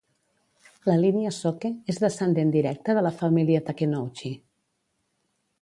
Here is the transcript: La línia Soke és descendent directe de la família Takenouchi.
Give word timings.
La 0.91 0.95
línia 1.01 1.33
Soke 1.41 1.71
és 1.93 2.01
descendent 2.05 2.55
directe 2.57 2.97
de 2.99 3.07
la 3.09 3.15
família 3.21 3.63
Takenouchi. 3.71 4.37